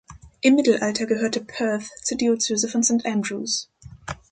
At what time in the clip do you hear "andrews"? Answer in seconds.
3.05-3.69